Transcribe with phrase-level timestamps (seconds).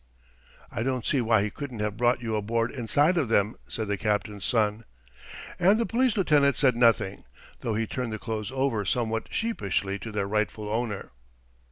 [0.71, 3.97] "I don't see why he couldn't have brought you aboard inside of them," said the
[3.99, 4.83] captain's son.
[5.59, 7.25] And the police lieutenant said nothing,
[7.59, 11.11] though he turned the clothes over somewhat sheepishly to their rightful owner.